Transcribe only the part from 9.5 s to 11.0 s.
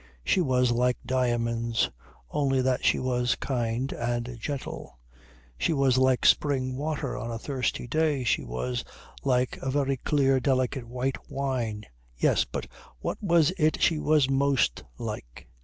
a very clear, delicate